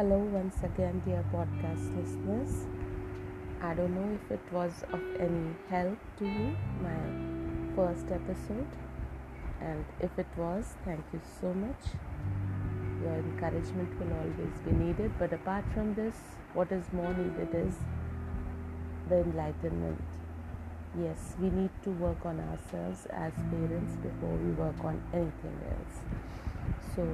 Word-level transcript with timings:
Hello, 0.00 0.16
once 0.32 0.56
again, 0.64 1.02
dear 1.04 1.22
podcast 1.30 1.82
listeners. 1.94 2.52
I 3.60 3.74
don't 3.74 3.94
know 3.94 4.18
if 4.18 4.30
it 4.30 4.40
was 4.50 4.82
of 4.94 5.00
any 5.24 5.50
help 5.68 5.98
to 6.20 6.24
you, 6.24 6.56
my 6.82 7.00
first 7.76 8.06
episode, 8.10 8.78
and 9.60 9.84
if 10.00 10.18
it 10.18 10.38
was, 10.38 10.72
thank 10.86 11.04
you 11.12 11.20
so 11.38 11.52
much. 11.52 11.90
Your 13.02 13.12
encouragement 13.16 13.90
will 14.00 14.14
always 14.20 14.56
be 14.64 14.70
needed, 14.70 15.12
but 15.18 15.34
apart 15.34 15.66
from 15.74 15.94
this, 15.94 16.14
what 16.54 16.72
is 16.72 16.90
more 16.94 17.12
needed 17.12 17.54
is 17.54 17.74
the 19.10 19.16
enlightenment. 19.16 20.02
Yes, 20.98 21.34
we 21.38 21.50
need 21.50 21.76
to 21.82 21.90
work 21.90 22.24
on 22.24 22.40
ourselves 22.40 23.04
as 23.10 23.34
parents 23.50 23.96
before 23.96 24.34
we 24.46 24.52
work 24.52 24.82
on 24.82 25.02
anything 25.12 25.60
else. 25.76 26.00
So, 26.96 27.06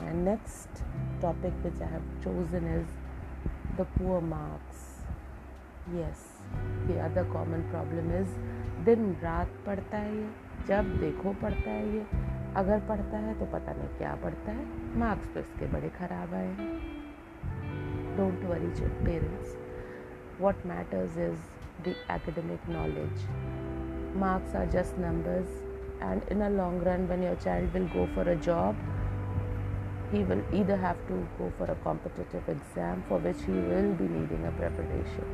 my 0.00 0.12
next 0.12 0.82
topic 1.20 1.52
which 1.62 1.80
I 1.80 1.86
have 1.86 2.06
chosen 2.24 2.66
is 2.66 2.86
the 3.76 3.84
poor 3.96 4.20
marks. 4.20 4.80
Yes, 5.94 6.18
the 6.86 7.00
other 7.00 7.24
common 7.32 7.64
problem 7.70 8.10
is 8.22 8.28
दिन 8.84 9.16
रात 9.22 9.48
पढ़ता 9.66 9.96
है 9.96 10.16
ये 10.16 10.28
जब 10.68 10.94
देखो 11.00 11.32
पढ़ता 11.42 11.70
है 11.70 11.94
ये 11.94 12.04
अगर 12.56 12.80
पढ़ता 12.88 13.18
है 13.24 13.38
तो 13.38 13.46
पता 13.54 13.72
नहीं 13.78 13.88
क्या 13.98 14.14
पढ़ता 14.22 14.52
है 14.52 14.98
मार्क्स 15.00 15.34
तो 15.34 15.40
इसके 15.40 15.66
बड़े 15.72 15.88
ख़राब 15.98 16.34
आए 16.34 16.54
हैं 16.60 16.70
don't 18.16 18.44
worry 18.50 18.70
parents 19.04 19.56
what 20.42 20.62
matters 20.68 21.16
is 21.22 21.40
the 21.84 21.92
academic 22.08 22.66
knowledge 22.66 23.24
marks 24.22 24.54
are 24.60 24.64
just 24.74 24.96
numbers 24.98 25.50
and 26.00 26.22
in 26.30 26.42
a 26.42 26.48
long 26.50 26.78
run 26.86 27.06
when 27.10 27.22
your 27.22 27.34
child 27.44 27.74
will 27.74 27.88
go 27.96 28.06
for 28.14 28.24
a 28.34 28.36
job 28.36 28.80
he 30.12 30.24
will 30.24 30.42
either 30.52 30.76
have 30.76 30.96
to 31.06 31.28
go 31.38 31.52
for 31.56 31.66
a 31.70 31.74
competitive 31.76 32.48
exam 32.48 33.02
for 33.08 33.18
which 33.18 33.40
he 33.46 33.52
will 33.52 33.92
be 33.94 34.08
needing 34.08 34.44
a 34.44 34.50
preparation, 34.52 35.24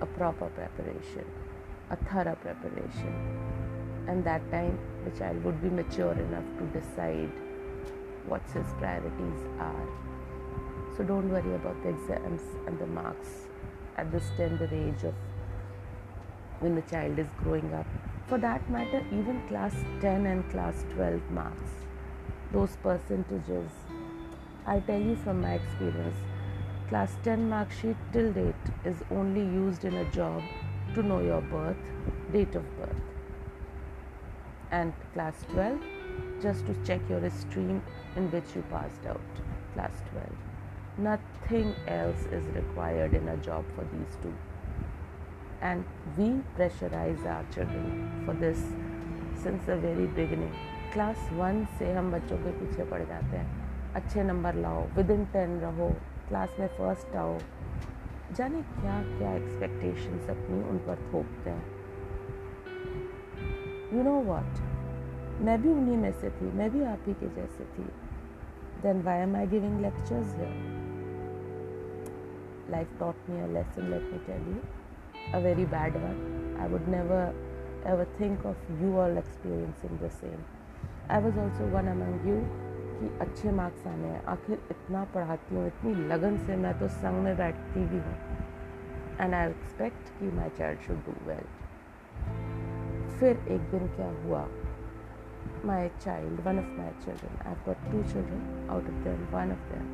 a 0.00 0.06
proper 0.06 0.46
preparation, 0.46 1.24
a 1.90 1.96
thorough 1.96 2.36
preparation. 2.36 3.14
And 4.08 4.24
that 4.24 4.50
time 4.50 4.78
the 5.04 5.10
child 5.18 5.44
would 5.44 5.60
be 5.62 5.68
mature 5.68 6.12
enough 6.12 6.44
to 6.58 6.80
decide 6.80 7.30
what 8.26 8.42
his 8.54 8.66
priorities 8.78 9.40
are. 9.58 9.86
So 10.96 11.04
don't 11.04 11.28
worry 11.28 11.54
about 11.54 11.82
the 11.82 11.90
exams 11.90 12.42
and 12.66 12.78
the 12.78 12.86
marks 12.86 13.48
at 13.98 14.10
this 14.10 14.24
tender 14.36 14.68
age 14.72 15.04
of 15.04 15.14
when 16.60 16.74
the 16.74 16.82
child 16.82 17.18
is 17.18 17.26
growing 17.42 17.74
up. 17.74 17.86
For 18.28 18.38
that 18.38 18.68
matter, 18.70 19.04
even 19.12 19.46
class 19.48 19.74
10 20.00 20.24
and 20.24 20.50
class 20.50 20.86
12 20.94 21.20
marks 21.30 21.83
those 22.54 22.76
percentages. 22.82 23.70
I 24.64 24.78
tell 24.80 25.00
you 25.00 25.16
from 25.16 25.40
my 25.40 25.54
experience, 25.54 26.16
class 26.88 27.16
10 27.24 27.48
mark 27.48 27.72
sheet 27.72 27.96
till 28.12 28.32
date 28.32 28.68
is 28.84 29.02
only 29.10 29.40
used 29.40 29.84
in 29.84 29.94
a 29.94 30.10
job 30.12 30.40
to 30.94 31.02
know 31.02 31.20
your 31.20 31.40
birth, 31.40 31.84
date 32.32 32.54
of 32.54 32.64
birth. 32.78 33.02
And 34.70 34.92
class 35.12 35.44
12 35.52 35.80
just 36.40 36.66
to 36.66 36.74
check 36.84 37.00
your 37.08 37.28
stream 37.30 37.82
in 38.16 38.30
which 38.30 38.54
you 38.54 38.62
passed 38.70 39.04
out. 39.06 39.20
Class 39.74 40.02
12. 40.12 40.28
Nothing 40.98 41.74
else 41.88 42.22
is 42.26 42.44
required 42.54 43.14
in 43.14 43.28
a 43.28 43.36
job 43.38 43.64
for 43.74 43.84
these 43.96 44.16
two. 44.22 44.32
And 45.60 45.84
we 46.16 46.28
pressurize 46.56 47.26
our 47.26 47.44
children 47.52 48.22
for 48.24 48.34
this 48.34 48.62
since 49.42 49.64
the 49.66 49.76
very 49.76 50.06
beginning. 50.06 50.54
Class 50.94 51.28
one 51.32 51.64
से 51.78 51.92
हम 51.92 52.10
बच्चों 52.12 52.36
के 52.38 52.50
पीछे 52.58 52.84
पड़ 52.90 53.02
जाते 53.02 53.36
हैं। 53.36 53.92
अच्छे 53.94 54.22
number 54.22 54.54
लाओ 54.54 54.82
विद 54.96 55.10
इन 55.10 55.24
टेन 55.32 55.58
रहो, 55.60 55.88
क्लास 56.28 56.56
में 56.60 56.66
फ़र्स्ट 56.76 57.16
आओ। 57.16 57.38
जाने 58.36 58.60
क्या 58.62 59.02
क्या 59.08 59.32
एक्सपेक्टेशंस 59.34 60.30
अपनी 60.30 60.62
उन 60.70 60.78
पर 60.78 61.02
थोपते 61.12 61.50
हैं। 61.50 61.64
यू 63.94 64.02
नो 64.02 64.12
वॉट 64.30 64.62
मैं 65.44 65.60
भी 65.62 65.72
उन्हीं 65.72 65.96
में 65.96 66.12
से 66.12 66.30
थी, 66.30 66.52
मैं 66.52 66.70
भी 66.70 66.84
आप 66.84 66.98
ही 67.06 67.14
के 67.14 67.28
जैसे 67.34 67.64
थी। 67.74 67.88
Then 68.82 69.02
why 69.02 69.18
am 69.18 69.36
I 69.36 69.46
giving 69.46 69.80
lectures 69.80 70.36
life 72.70 72.98
taught 73.00 73.30
me 73.30 73.40
a 73.40 73.46
lesson 73.46 73.90
let 73.90 74.12
me 74.12 74.18
tell 74.26 74.48
you 74.48 74.60
a 75.34 75.42
very 75.44 75.66
bad 75.76 75.96
one 75.96 76.56
I 76.60 76.68
would 76.68 76.88
never 76.88 77.42
ever 77.86 78.04
think 78.18 78.44
of 78.48 78.68
you 78.80 78.90
all 78.98 79.16
experiencing 79.20 79.98
the 80.02 80.08
same. 80.10 80.44
I 81.10 81.20
was 81.22 81.38
also 81.38 81.64
one 81.68 81.86
among 81.88 82.26
you 82.28 82.36
कि 82.98 83.08
अच्छे 83.20 83.50
marks 83.52 83.86
आने 83.86 84.08
हैं। 84.08 84.24
आखिर 84.24 84.60
इतना 84.70 85.04
पढ़ाती 85.14 85.54
हूँ, 85.54 85.66
इतनी 85.66 85.94
लगन 86.08 86.36
से 86.46 86.56
मैं 86.56 86.78
तो 86.78 86.88
संग 86.88 87.22
में 87.24 87.36
बैठती 87.36 87.84
भी 87.86 87.98
हूँ। 87.98 88.16
एंड 89.20 89.34
आई 89.34 89.50
एक्सपेक्ट 89.50 90.08
कि 90.18 90.30
my 90.36 90.48
child 90.58 90.80
should 90.80 91.04
do 91.06 91.14
well 91.26 91.44
फिर 93.18 93.32
एक 93.48 93.70
दिन 93.70 93.86
क्या 93.96 94.08
हुआ? 94.22 94.46
My 95.64 95.88
child 96.00 96.40
one 96.46 96.58
of 96.58 96.70
my 96.78 96.90
children 97.04 97.36
I 97.48 97.54
got 97.66 97.84
two 97.92 98.02
children 98.12 98.68
out 98.70 98.84
of 98.84 99.04
them 99.04 99.26
one 99.34 99.52
of 99.52 99.64
them 99.72 99.86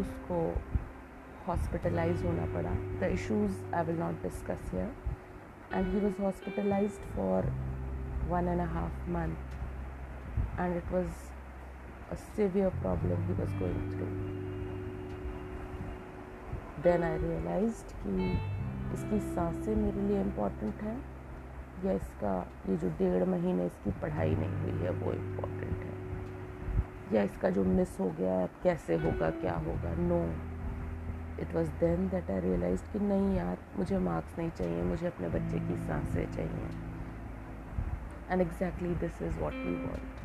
उसको 0.00 0.38
हॉस्पिटलाइज 1.48 2.24
होना 2.24 2.46
पड़ा। 2.54 2.70
The 3.00 3.12
issues 3.12 3.62
I 3.74 3.84
will 3.84 3.98
not 3.98 4.22
discuss 4.22 4.70
here 4.72 4.90
and 5.74 5.86
he 5.86 6.00
was 6.00 6.22
hospitalize 6.22 6.90
for 7.16 7.52
one 8.30 8.48
and 8.48 8.60
a 8.60 8.66
half 8.66 9.08
month. 9.08 9.38
And 10.58 10.76
it 10.76 10.92
was 10.92 11.06
a 12.10 12.16
severe 12.16 12.70
problem 12.82 13.16
he 13.28 13.34
was 13.34 13.52
going 13.60 13.90
through. 13.92 14.14
Then 16.82 17.02
i 17.02 17.16
realized 17.16 17.92
कि 18.02 18.32
इसकी 18.94 19.34
साँसें 19.34 19.76
मेरे 19.76 20.00
लिए 20.00 20.20
important 20.20 20.74
है। 20.74 21.14
या 21.84 21.92
इसका, 21.92 22.46
ये 22.68 22.76
जो 22.76 22.88
डेढ़ 22.88 23.28
महीने 23.28 23.66
इसकी 23.66 23.90
पढ़ाई 23.90 24.34
नहीं 24.34 24.60
हुई 24.60 24.82
है, 24.82 24.90
वो 24.90 25.12
इंपॉर्टेंट 25.12 25.82
है। 25.82 25.94
या 27.16 27.22
इसका 27.22 27.50
जो 27.50 27.64
मिस 27.64 28.00
हो 28.00 28.10
गया 28.10 28.34
है 28.34 28.50
कैसे 28.62 28.96
होगा, 28.96 29.30
क्या 29.30 29.54
होगा? 29.54 29.94
No 29.94 30.24
it 31.42 31.54
was 31.54 31.68
then 31.68 32.08
that 32.08 32.30
I 32.30 32.40
realize 32.40 32.82
कि 32.92 32.98
नहीं 32.98 33.36
यार, 33.36 33.58
मुझे 33.76 33.98
मार्क्स 33.98 34.38
नहीं 34.38 34.50
चाहिए, 34.50 34.82
मुझे 34.82 35.06
अपने 35.06 35.28
बच्चे 35.28 35.58
की 35.58 35.76
साँसें 35.86 36.32
चाहिए। 36.32 36.93
And 38.29 38.41
exactly 38.41 38.93
this 38.95 39.21
is 39.21 39.33
what 39.35 39.53
we 39.53 39.73
want. 39.85 40.21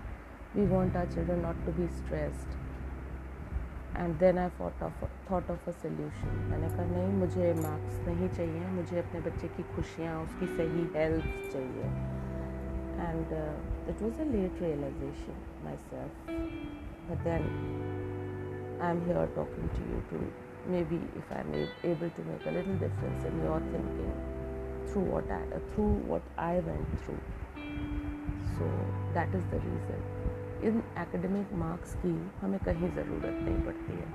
We 0.55 0.67
want 0.67 0.97
our 0.97 1.07
children 1.07 1.43
not 1.43 1.65
to 1.67 1.73
be 1.73 1.89
stressed. 2.03 2.61
And 3.97 4.15
then 4.19 4.39
I 4.39 4.49
thought 4.61 4.83
of 4.83 5.03
thought 5.31 5.51
of 5.51 5.69
a 5.69 5.73
solution 5.83 6.39
मैंने 6.51 6.69
कहा 6.69 6.85
नहीं 6.87 7.12
मुझे 7.19 7.53
मार्क्स 7.59 7.99
नहीं 8.07 8.29
चाहिए 8.29 8.71
मुझे 8.79 8.99
अपने 8.99 9.21
बच्चे 9.27 9.49
की 9.57 9.62
खुशियाँ 9.75 10.17
उसकी 10.23 10.47
सही 10.57 10.83
हेल्थ 10.95 11.29
चाहिए 11.53 11.91
and 13.05 13.35
it 13.91 14.03
was 14.03 14.21
a 14.21 14.25
late 14.31 14.62
realization 14.62 15.39
myself 15.91 16.27
but 17.11 17.23
then 17.29 17.47
I 18.81 18.91
am 18.91 19.05
here 19.05 19.31
talking 19.37 19.69
to 19.77 19.93
you 19.93 20.01
too 20.11 20.25
maybe 20.73 20.99
if 21.17 21.33
I'm 21.37 21.49
able 21.89 22.11
to 22.19 22.23
make 22.27 22.45
a 22.51 22.53
little 22.53 22.77
difference 22.83 23.25
in 23.31 23.35
your 23.41 23.57
thinking 23.65 24.12
through 24.92 25.06
what 25.14 25.32
I, 25.32 25.42
through 25.72 25.94
what 26.12 26.24
I 26.38 26.56
went 26.70 26.90
through. 27.04 27.22
So 28.50 28.66
that 29.14 29.36
is 29.36 29.44
the 29.46 29.60
reason 29.66 30.02
in 30.68 30.82
academic 30.98 31.54
marks 31.54 31.94
की 31.96 32.10
हमें 32.42 32.60
कहीं 32.60 32.90
ज़रूरत 32.96 33.36
नहीं 33.44 33.62
पड़ती 33.66 33.94
है। 33.94 34.08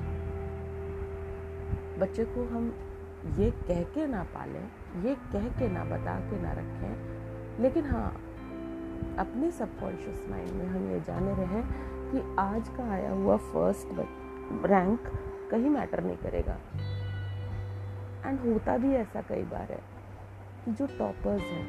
बच्चे 1.98 2.24
को 2.24 2.44
हम 2.44 2.66
ये 3.38 3.50
कह 3.50 3.82
के 3.82 4.06
ना 4.06 4.22
पालें, 4.34 4.66
ये 5.04 5.14
कह 5.32 5.48
के 5.58 5.68
ना 5.68 5.84
बता 5.84 6.18
के 6.20 6.42
ना 6.42 6.52
रखें, 6.52 7.62
लेकिन 7.62 7.86
हाँ 7.86 8.10
अपने 9.18 9.50
सबकॉन्शियस 9.50 10.26
माइंड 10.30 10.52
में 10.52 10.66
हम 10.66 10.90
ये 10.90 11.00
जाने 11.00 11.34
रहें 11.34 11.62
कि 12.10 12.36
आज 12.38 12.68
का 12.68 12.90
आया 12.92 13.10
हुआ 13.12 13.36
फ़र्स्ट 13.36 13.98
रैंक 14.66 15.10
कहीं 15.50 15.70
मैटर 15.70 16.04
नहीं 16.04 16.16
करेगा। 16.16 16.58
एंड 18.26 18.40
होता 18.40 18.76
भी 18.76 18.94
ऐसा 18.94 19.22
कई 19.28 19.42
बार 19.42 19.72
है। 19.72 19.93
कि 20.64 20.72
जो 20.72 20.86
टॉपर्स 20.98 21.42
हैं, 21.42 21.66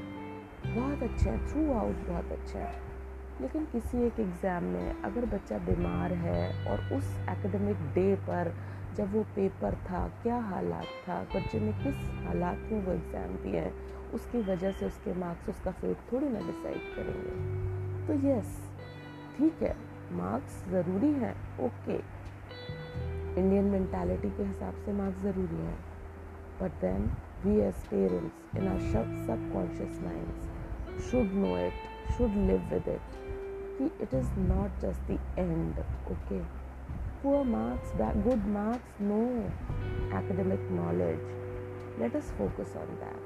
बहुत 0.65 1.03
अच्छे 1.03 1.29
हैं 1.29 1.47
थ्रू 1.47 1.71
आउट 1.73 2.07
बहुत 2.07 2.31
अच्छे 2.31 2.59
हैं। 2.59 2.83
लेकिन 3.41 3.65
किसी 3.65 4.03
एक 4.03 4.19
एग्ज़ाम 4.19 4.63
में 4.63 5.01
अगर 5.03 5.25
बच्चा 5.25 5.57
बीमार 5.57 6.13
है 6.13 6.67
और 6.67 6.93
उस 6.97 7.15
एकेडमिक 7.29 7.77
डे 7.95 8.13
पर 8.27 8.53
जब 8.97 9.13
वो 9.13 9.23
पेपर 9.35 9.75
था, 9.85 10.07
क्या 10.23 10.37
हालात 10.41 10.85
था, 11.07 11.19
बच्चे 11.35 11.59
ने 11.59 11.71
किस 11.83 11.95
हालात 12.25 12.59
में 12.71 12.85
वो 12.85 12.91
एग्ज़ाम 12.93 13.35
दिए 13.43 13.59
हैं, 13.59 13.73
उसकी 14.13 14.41
वजह 14.41 14.71
से 14.71 14.85
उसके 14.85 15.13
मार्क्स 15.13 15.49
उसका 15.49 15.71
फेट 15.71 15.97
थोड़ी 16.11 16.29
ना 16.29 16.39
डिसाइड 16.39 16.95
करेंगे। 16.95 17.33
तो 18.07 18.13
यस 18.27 18.61
ठीक 19.37 19.63
है 19.63 19.75
मार्क्स 20.13 20.63
ज़रूरी 20.69 21.11
हैं 21.13 21.35
ओके 21.59 21.97
इंडियन 23.39 23.65
मैंटालिटी 23.65 24.29
के 24.29 24.43
हिसाब 24.43 24.73
से 24.85 24.93
मार्क्स 24.93 25.21
ज़रूरी 25.21 25.55
हैं। 25.55 25.77
But 26.61 26.81
then 26.81 27.09
we 27.45 27.59
as 27.67 27.87
parents 27.93 28.57
in 28.57 28.67
our 28.67 28.79
subconscious 29.53 30.01
minds 30.03 30.53
should 31.05 31.33
know 31.35 31.55
it, 31.55 31.73
should 32.17 32.35
live 32.49 32.71
with 32.71 32.85
it. 32.87 33.15
it 34.03 34.13
is 34.13 34.27
not 34.43 34.77
just 34.81 35.07
the 35.07 35.17
end, 35.37 35.81
okay? 36.13 36.39
poor 37.21 37.43
marks, 37.43 37.91
bad, 37.93 38.23
good 38.23 38.45
marks, 38.45 38.87
no. 38.99 39.51
Academic 40.11 40.59
knowledge. 40.69 41.19
Let 41.99 42.15
us 42.15 42.31
focus 42.37 42.75
on 42.75 42.87
that. 42.99 43.19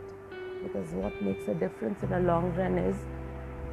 Because 0.64 0.94
what 0.94 1.22
makes 1.22 1.48
a 1.50 1.54
difference 1.54 2.02
in 2.02 2.14
a 2.14 2.20
long 2.22 2.54
run 2.56 2.78
is 2.78 2.96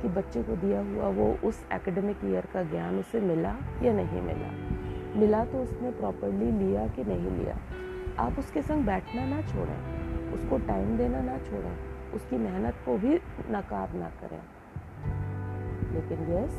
कि 0.01 0.09
बच्चे 0.17 0.43
को 0.43 0.57
दिया 0.63 0.81
हुआ 0.89 1.09
वो 1.19 1.27
उस 1.49 1.61
academic 1.73 2.25
year 2.25 2.47
का 2.55 2.63
ज्ञान 2.71 2.99
उसे 2.99 3.21
मिला 3.21 3.55
या 3.83 3.93
नहीं 3.93 4.23
मिला 4.23 4.51
मिला 5.21 5.45
तो 5.53 5.63
उसने 5.63 5.91
प्रॉपरली 6.01 6.51
लिया 6.59 6.87
कि 6.97 7.05
नहीं 7.05 7.31
लिया 7.37 7.55
आप 8.19 8.39
उसके 8.39 8.63
संग 8.63 8.87
बैठना 8.87 9.25
ना 9.27 9.41
छोड़ें, 9.41 10.33
उसको 10.33 10.59
टाइम 10.59 10.97
देना 10.97 11.21
ना 11.21 11.39
छोड़ें, 11.39 11.77
उसकी 12.13 12.39
मेहनत 12.39 12.75
को 12.85 12.97
भी 12.99 13.15
नकार 13.51 13.93
ना 13.93 14.09
करें। 14.09 14.41
लेकिन 15.95 16.23
यस 16.33 16.55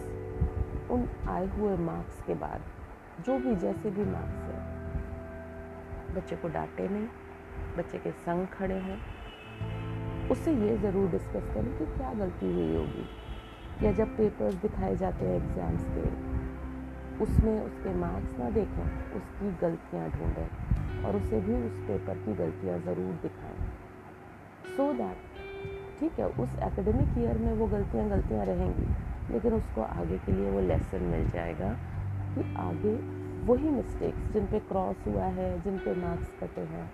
उन 0.91 1.07
आए 1.27 1.47
हुए 1.47 1.77
मार्क्स 1.77 2.21
के 2.27 2.33
बाद, 2.33 2.61
जो 3.19 3.37
भी 3.39 3.55
जैसे 3.55 3.89
भी 3.89 4.05
मार्क्स 4.05 4.43
हैं, 4.43 4.63
बच्चे 6.15 6.35
को 6.35 6.47
डांटे 6.47 6.87
नहीं, 6.87 7.07
बच्चे 7.77 7.97
के 7.97 8.11
संग 8.11 8.47
खड़े 8.47 8.75
हैं। 8.75 9.01
उससे 10.31 10.51
ये 10.51 10.77
ज़रूर 10.77 11.09
डिस्कस 11.09 11.49
करें 11.53 11.77
कि 11.77 11.85
क्या 11.85 12.13
गलती 12.13 12.53
हुई 12.53 12.75
होगी, 12.75 13.05
या 13.85 13.91
जब 13.91 14.15
पेपर्स 14.17 14.53
दिखाए 14.53 14.95
जाते 14.95 15.25
हैं 15.25 15.35
एग्ज़ाम्स 15.35 15.83
के, 15.83 16.05
उसमें 17.23 17.59
उसके 17.61 17.93
मार्क्स 17.93 18.39
ना 18.39 18.49
देखें, 18.49 19.15
उसकी 19.15 19.51
गलतियाँ 19.61 20.09
ढूंढें। 20.09 20.47
और 21.05 21.15
उसे 21.15 21.39
भी 21.39 21.55
उस 21.65 21.71
पेपर 21.87 22.17
की 22.17 22.33
गलतियाँ 22.33 22.79
ज़रूर 22.79 23.13
दिखाएँ। 23.21 23.57
सो 24.77 24.93
दैट 24.93 25.25
ठीक 25.99 26.19
है, 26.19 26.25
उस 26.25 26.49
एकेडमिक 26.63 27.17
ईयर 27.17 27.37
में 27.37 27.53
वो 27.53 27.67
गलतियाँ 27.67 28.09
गलतियाँ 28.09 28.45
रहेंगी, 28.45 28.87
लेकिन 29.33 29.53
उसको 29.53 29.81
आगे 29.81 30.17
के 30.17 30.31
लिए 30.31 30.49
वो 30.49 30.59
लेसन 30.59 31.03
मिल 31.03 31.29
जाएगा 31.29 31.69
कि 32.35 32.41
आगे 32.57 32.93
वही 33.45 33.69
मिस्टेक्स 33.69 34.33
जिन 34.33 34.45
पे 34.45 34.59
क्रॉस 34.59 35.07
हुआ 35.07 35.25
है, 35.37 35.49
जिन 35.63 35.77
पे 35.77 35.95
मार्क्स 35.95 36.29
कटे 36.41 36.61
हैं, 36.61 36.91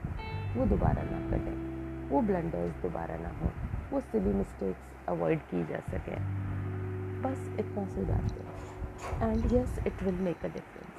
वो 0.55 0.65
दोबारा 0.65 1.03
ना 1.03 1.19
कटें, 1.29 1.57
वो 2.09 2.21
ब्लंडर्स 2.21 2.81
दोबारा 2.81 3.17
ना 3.17 3.29
हो, 3.29 3.49
वो 3.91 4.01
सिली 4.01 4.33
मिस्टेक्स 4.33 5.07
अवॉइड 5.07 5.39
की 5.39 5.63
जा 5.63 5.79
सकें। 5.91 6.17
बस 7.21 7.49
इतना 7.59 7.85
सी 7.85 8.01
बात 8.01 8.27
है। 8.31 9.31
And 9.31 9.53
yes 9.53 9.79
it 9.87 10.03
will 10.03 10.19
make 10.21 10.45
a 10.45 10.47
difference 10.47 10.92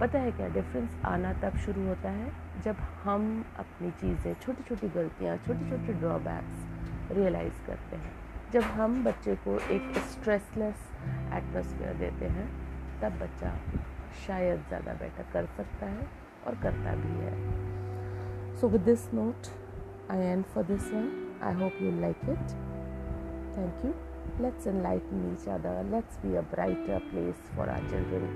पता 0.00 0.18
है 0.18 0.30
क्या 0.32 0.48
डिफरेंस 0.54 0.90
आना 1.06 1.32
तब 1.42 1.56
शुरू 1.64 1.86
होता 1.86 2.10
है 2.10 2.30
जब 2.64 2.76
हम 3.04 3.24
अपनी 3.58 3.90
चीज़ें 4.00 4.34
छोटी 4.42 4.62
छोटी 4.68 4.88
गलतियाँ 4.96 5.36
छोटे 5.46 5.68
छोटे 5.70 5.92
ड्रॉबैक्स 5.92 7.16
रियलाइज़ 7.16 7.66
करते 7.66 7.96
हैं। 7.96 8.12
जब 8.52 8.62
हम 8.78 9.02
बच्चे 9.04 9.34
को 9.46 9.58
एक 9.76 9.98
स्ट्रेसलेस 10.12 10.86
एटमोसफियर 11.34 11.94
देते 11.98 12.26
हैं, 12.36 12.48
तब 13.02 13.18
बच्चा 13.22 13.54
शायद 14.26 14.64
ज़्यादा 14.68 14.92
बेटर 15.00 15.26
कर 15.32 15.46
सकता 15.56 15.86
है 15.86 16.06
और 16.46 16.54
करता 16.62 16.94
भी 17.02 17.14
है। 17.24 18.56
So 18.60 18.68
with 18.68 18.80
this 18.80 19.12
note 19.14 19.48
I 20.10 20.18
and 20.18 20.44
for 20.54 20.64
this 20.64 20.92
one 20.92 21.10
I 21.42 21.54
hope 21.62 21.82
you 21.82 22.00
like 22.00 22.28
it 22.28 22.46
thank 23.56 23.84
you 23.84 23.94
Let's 24.42 24.66
enlighten 24.70 25.22
each 25.28 25.44
other. 25.52 25.70
Let's 25.92 26.18
be 26.18 26.36
a 26.36 26.42
brighter 26.42 26.98
place 27.04 27.38
for 27.54 27.64
our 27.70 27.84
children. 27.92 28.26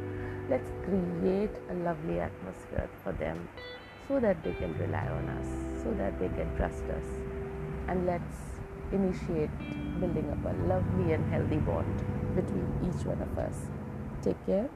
Let's 0.52 0.70
create 0.84 1.56
a 1.70 1.74
lovely 1.80 2.20
atmosphere 2.20 2.90
for 3.02 3.12
them 3.12 3.48
so 4.06 4.20
that 4.20 4.44
they 4.44 4.52
can 4.52 4.76
rely 4.76 5.06
on 5.08 5.24
us, 5.30 5.48
so 5.82 5.94
that 5.94 6.18
they 6.20 6.28
can 6.28 6.54
trust 6.58 6.84
us. 6.92 7.06
And 7.88 8.04
let's 8.04 8.36
initiate 8.92 9.56
building 9.98 10.28
up 10.30 10.44
a 10.44 10.54
lovely 10.68 11.14
and 11.14 11.24
healthy 11.32 11.56
bond 11.56 11.96
between 12.36 12.68
each 12.84 13.06
one 13.06 13.22
of 13.22 13.38
us. 13.38 13.64
Take 14.22 14.44
care. 14.44 14.68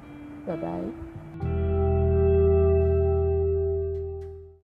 Bye 0.47 0.57
bye. 0.57 1.16